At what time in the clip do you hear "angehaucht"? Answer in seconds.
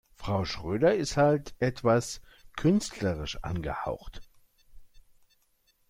3.43-4.21